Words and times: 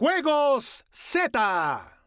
Juegos 0.00 0.86
Z. 0.90 1.99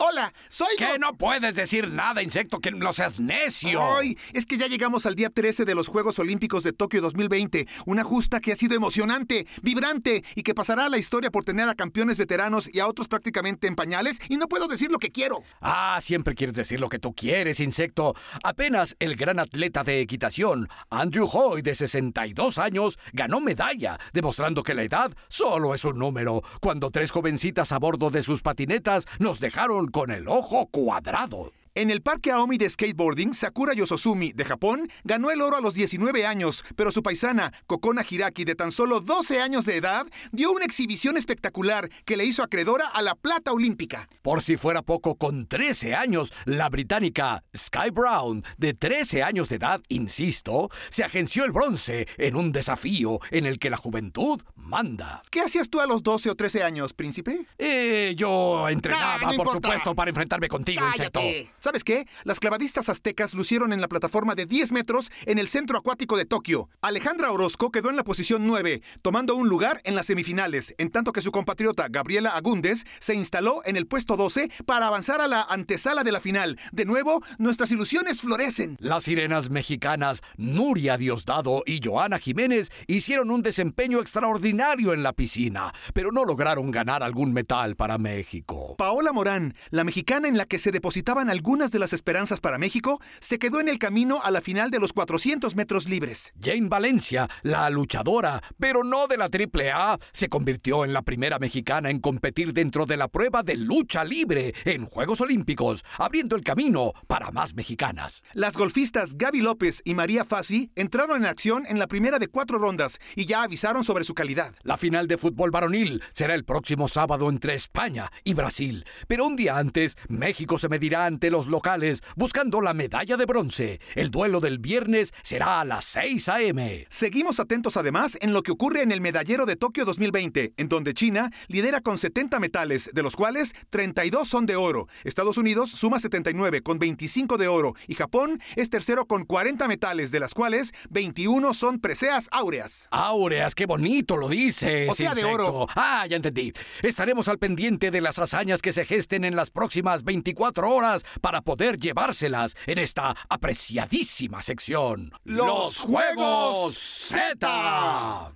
Hola, 0.00 0.32
soy... 0.48 0.68
¿Qué 0.78 0.86
Go- 0.92 0.98
no 0.98 1.16
puedes 1.16 1.56
decir 1.56 1.92
nada, 1.92 2.22
insecto, 2.22 2.60
que 2.60 2.70
no 2.70 2.92
seas 2.92 3.18
necio? 3.18 3.96
Ay, 3.96 4.16
es 4.32 4.46
que 4.46 4.56
ya 4.56 4.68
llegamos 4.68 5.06
al 5.06 5.16
día 5.16 5.28
13 5.28 5.64
de 5.64 5.74
los 5.74 5.88
Juegos 5.88 6.20
Olímpicos 6.20 6.62
de 6.62 6.72
Tokio 6.72 7.00
2020, 7.00 7.66
una 7.84 8.04
justa 8.04 8.38
que 8.38 8.52
ha 8.52 8.56
sido 8.56 8.76
emocionante, 8.76 9.48
vibrante 9.60 10.22
y 10.36 10.44
que 10.44 10.54
pasará 10.54 10.84
a 10.86 10.88
la 10.88 10.98
historia 10.98 11.32
por 11.32 11.42
tener 11.44 11.68
a 11.68 11.74
campeones 11.74 12.16
veteranos 12.16 12.70
y 12.72 12.78
a 12.78 12.86
otros 12.86 13.08
prácticamente 13.08 13.66
en 13.66 13.74
pañales 13.74 14.20
y 14.28 14.36
no 14.36 14.46
puedo 14.46 14.68
decir 14.68 14.88
lo 14.92 14.98
que 14.98 15.10
quiero. 15.10 15.42
Ah, 15.60 15.98
siempre 16.00 16.36
quieres 16.36 16.54
decir 16.54 16.78
lo 16.78 16.88
que 16.88 17.00
tú 17.00 17.12
quieres, 17.12 17.58
insecto. 17.58 18.14
Apenas 18.44 18.94
el 19.00 19.16
gran 19.16 19.40
atleta 19.40 19.82
de 19.82 20.00
equitación, 20.00 20.68
Andrew 20.90 21.28
Hoy, 21.32 21.62
de 21.62 21.74
62 21.74 22.58
años, 22.58 23.00
ganó 23.12 23.40
medalla, 23.40 23.98
demostrando 24.12 24.62
que 24.62 24.74
la 24.74 24.84
edad 24.84 25.10
solo 25.28 25.74
es 25.74 25.84
un 25.84 25.98
número, 25.98 26.40
cuando 26.60 26.92
tres 26.92 27.10
jovencitas 27.10 27.72
a 27.72 27.80
bordo 27.80 28.10
de 28.10 28.22
sus 28.22 28.42
patinetas 28.42 29.04
nos 29.18 29.40
dejaron 29.40 29.87
con 29.90 30.10
el 30.10 30.28
ojo 30.28 30.66
cuadrado. 30.66 31.52
En 31.78 31.92
el 31.92 32.02
Parque 32.02 32.32
Aomi 32.32 32.58
de 32.58 32.68
Skateboarding, 32.68 33.34
Sakura 33.34 33.72
Yosozumi, 33.72 34.32
de 34.32 34.44
Japón, 34.44 34.90
ganó 35.04 35.30
el 35.30 35.40
oro 35.40 35.58
a 35.58 35.60
los 35.60 35.74
19 35.74 36.26
años, 36.26 36.64
pero 36.74 36.90
su 36.90 37.04
paisana, 37.04 37.52
Kokona 37.68 38.02
Hiraki, 38.02 38.42
de 38.42 38.56
tan 38.56 38.72
solo 38.72 39.00
12 39.00 39.40
años 39.40 39.64
de 39.64 39.76
edad, 39.76 40.04
dio 40.32 40.50
una 40.50 40.64
exhibición 40.64 41.16
espectacular 41.16 41.88
que 42.04 42.16
le 42.16 42.24
hizo 42.24 42.42
acreedora 42.42 42.88
a 42.88 43.00
la 43.02 43.14
plata 43.14 43.52
olímpica. 43.52 44.08
Por 44.22 44.42
si 44.42 44.56
fuera 44.56 44.82
poco, 44.82 45.14
con 45.14 45.46
13 45.46 45.94
años, 45.94 46.32
la 46.46 46.68
británica 46.68 47.44
Sky 47.56 47.90
Brown, 47.92 48.42
de 48.56 48.74
13 48.74 49.22
años 49.22 49.48
de 49.48 49.54
edad, 49.54 49.80
insisto, 49.86 50.70
se 50.90 51.04
agenció 51.04 51.44
el 51.44 51.52
bronce 51.52 52.08
en 52.16 52.34
un 52.34 52.50
desafío 52.50 53.20
en 53.30 53.46
el 53.46 53.60
que 53.60 53.70
la 53.70 53.76
juventud 53.76 54.42
manda. 54.56 55.22
¿Qué 55.30 55.42
hacías 55.42 55.70
tú 55.70 55.80
a 55.80 55.86
los 55.86 56.02
12 56.02 56.30
o 56.30 56.34
13 56.34 56.64
años, 56.64 56.92
príncipe? 56.92 57.46
Eh, 57.56 58.14
yo 58.16 58.68
entrenaba, 58.68 59.18
no 59.18 59.26
por 59.26 59.32
importa. 59.34 59.52
supuesto, 59.52 59.94
para 59.94 60.08
enfrentarme 60.10 60.48
contigo, 60.48 60.84
insecto. 60.88 61.20
¿Sabes 61.68 61.84
qué? 61.84 62.06
Las 62.24 62.40
clavadistas 62.40 62.88
aztecas 62.88 63.34
lucieron 63.34 63.74
en 63.74 63.82
la 63.82 63.88
plataforma 63.88 64.34
de 64.34 64.46
10 64.46 64.72
metros 64.72 65.12
en 65.26 65.38
el 65.38 65.48
centro 65.48 65.76
acuático 65.76 66.16
de 66.16 66.24
Tokio. 66.24 66.70
Alejandra 66.80 67.30
Orozco 67.30 67.70
quedó 67.70 67.90
en 67.90 67.96
la 67.96 68.04
posición 68.04 68.46
9, 68.46 68.80
tomando 69.02 69.34
un 69.34 69.50
lugar 69.50 69.82
en 69.84 69.94
las 69.94 70.06
semifinales, 70.06 70.74
en 70.78 70.88
tanto 70.90 71.12
que 71.12 71.20
su 71.20 71.30
compatriota 71.30 71.88
Gabriela 71.90 72.30
Agúndez 72.30 72.86
se 73.00 73.14
instaló 73.14 73.60
en 73.66 73.76
el 73.76 73.86
puesto 73.86 74.16
12 74.16 74.50
para 74.64 74.86
avanzar 74.86 75.20
a 75.20 75.28
la 75.28 75.42
antesala 75.42 76.04
de 76.04 76.12
la 76.12 76.20
final. 76.20 76.58
De 76.72 76.86
nuevo, 76.86 77.22
nuestras 77.36 77.70
ilusiones 77.70 78.22
florecen. 78.22 78.78
Las 78.80 79.04
sirenas 79.04 79.50
mexicanas 79.50 80.22
Nuria 80.38 80.96
Diosdado 80.96 81.64
y 81.66 81.80
Joana 81.84 82.18
Jiménez 82.18 82.70
hicieron 82.86 83.30
un 83.30 83.42
desempeño 83.42 84.00
extraordinario 84.00 84.94
en 84.94 85.02
la 85.02 85.12
piscina, 85.12 85.74
pero 85.92 86.12
no 86.12 86.24
lograron 86.24 86.70
ganar 86.70 87.02
algún 87.02 87.34
metal 87.34 87.76
para 87.76 87.98
México. 87.98 88.74
Paola 88.78 89.12
Morán, 89.12 89.52
la 89.68 89.84
mexicana 89.84 90.28
en 90.28 90.38
la 90.38 90.46
que 90.46 90.58
se 90.58 90.72
depositaban 90.72 91.28
algunas 91.58 91.72
de 91.72 91.80
las 91.80 91.92
esperanzas 91.92 92.38
para 92.38 92.56
México, 92.56 93.00
se 93.18 93.40
quedó 93.40 93.58
en 93.58 93.68
el 93.68 93.80
camino 93.80 94.20
a 94.22 94.30
la 94.30 94.40
final 94.40 94.70
de 94.70 94.78
los 94.78 94.92
400 94.92 95.56
metros 95.56 95.88
libres. 95.88 96.32
Jane 96.40 96.68
Valencia, 96.68 97.28
la 97.42 97.68
luchadora, 97.68 98.40
pero 98.60 98.84
no 98.84 99.08
de 99.08 99.16
la 99.16 99.24
AAA, 99.24 99.98
se 100.12 100.28
convirtió 100.28 100.84
en 100.84 100.92
la 100.92 101.02
primera 101.02 101.40
mexicana 101.40 101.90
en 101.90 101.98
competir 101.98 102.52
dentro 102.52 102.86
de 102.86 102.96
la 102.96 103.08
prueba 103.08 103.42
de 103.42 103.56
lucha 103.56 104.04
libre 104.04 104.54
en 104.66 104.86
Juegos 104.86 105.20
Olímpicos, 105.20 105.84
abriendo 105.98 106.36
el 106.36 106.44
camino 106.44 106.92
para 107.08 107.32
más 107.32 107.54
mexicanas. 107.54 108.22
Las 108.34 108.54
golfistas 108.54 109.16
Gaby 109.16 109.40
López 109.40 109.82
y 109.84 109.94
María 109.94 110.24
Fassi 110.24 110.70
entraron 110.76 111.22
en 111.22 111.26
acción 111.26 111.64
en 111.66 111.80
la 111.80 111.88
primera 111.88 112.20
de 112.20 112.28
cuatro 112.28 112.58
rondas 112.58 113.00
y 113.16 113.26
ya 113.26 113.42
avisaron 113.42 113.82
sobre 113.82 114.04
su 114.04 114.14
calidad. 114.14 114.54
La 114.62 114.76
final 114.76 115.08
de 115.08 115.18
fútbol 115.18 115.50
varonil 115.50 116.04
será 116.12 116.34
el 116.34 116.44
próximo 116.44 116.86
sábado 116.86 117.28
entre 117.28 117.54
España 117.54 118.12
y 118.22 118.34
Brasil, 118.34 118.84
pero 119.08 119.26
un 119.26 119.34
día 119.34 119.58
antes 119.58 119.96
México 120.06 120.56
se 120.56 120.68
medirá 120.68 121.04
ante 121.04 121.30
los 121.30 121.37
locales 121.46 122.02
buscando 122.16 122.60
la 122.60 122.74
medalla 122.74 123.16
de 123.16 123.26
bronce. 123.26 123.80
El 123.94 124.10
duelo 124.10 124.40
del 124.40 124.58
viernes 124.58 125.12
será 125.22 125.60
a 125.60 125.64
las 125.64 125.84
6 125.84 126.28
a.m. 126.28 126.86
Seguimos 126.90 127.40
atentos 127.40 127.76
además 127.76 128.18
en 128.20 128.32
lo 128.32 128.42
que 128.42 128.52
ocurre 128.52 128.82
en 128.82 128.92
el 128.92 129.00
medallero 129.00 129.46
de 129.46 129.56
Tokio 129.56 129.84
2020, 129.84 130.54
en 130.56 130.68
donde 130.68 130.94
China 130.94 131.30
lidera 131.46 131.80
con 131.80 131.98
70 131.98 132.40
metales, 132.40 132.90
de 132.92 133.02
los 133.02 133.16
cuales 133.16 133.54
32 133.70 134.28
son 134.28 134.46
de 134.46 134.56
oro. 134.56 134.88
Estados 135.04 135.36
Unidos 135.36 135.70
suma 135.70 136.00
79 136.00 136.62
con 136.62 136.78
25 136.78 137.36
de 137.36 137.48
oro 137.48 137.74
y 137.86 137.94
Japón 137.94 138.40
es 138.56 138.70
tercero 138.70 139.06
con 139.06 139.24
40 139.24 139.68
metales, 139.68 140.10
de 140.10 140.20
las 140.20 140.34
cuales 140.34 140.72
21 140.90 141.54
son 141.54 141.78
preseas 141.78 142.28
áureas. 142.32 142.88
Áureas, 142.90 143.54
qué 143.54 143.66
bonito 143.66 144.16
lo 144.16 144.28
dices. 144.28 144.88
O 144.90 144.94
sea, 144.94 145.14
de 145.14 145.24
oro. 145.24 145.66
Ah, 145.76 146.06
ya 146.08 146.16
entendí. 146.16 146.52
Estaremos 146.82 147.28
al 147.28 147.38
pendiente 147.38 147.90
de 147.90 148.00
las 148.00 148.18
hazañas 148.18 148.62
que 148.62 148.72
se 148.72 148.84
gesten 148.84 149.24
en 149.24 149.36
las 149.36 149.50
próximas 149.50 150.04
24 150.04 150.68
horas 150.68 151.04
para 151.28 151.42
poder 151.42 151.78
llevárselas 151.78 152.56
en 152.66 152.78
esta 152.78 153.14
apreciadísima 153.28 154.40
sección. 154.40 155.12
Los 155.24 155.80
Juegos 155.80 156.74
Z. 156.74 158.32